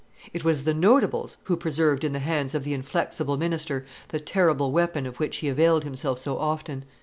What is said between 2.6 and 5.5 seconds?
the inflexible minister the terrible weapon of which he